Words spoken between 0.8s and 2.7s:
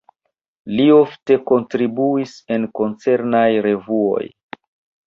ofte kontribuis en